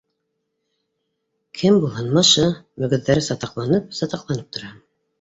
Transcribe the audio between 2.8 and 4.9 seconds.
мөгөҙҙәре сатаҡланып-сатаҡла- нып тора